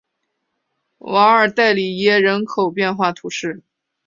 [0.97, 3.61] 瓦尔代里耶人口变化图示